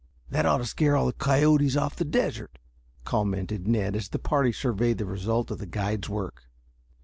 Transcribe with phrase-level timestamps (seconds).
[0.31, 2.57] "That ought to scare all the coyotes off the desert,"
[3.03, 6.47] commented Ned as the party surveyed the result of the guide's work.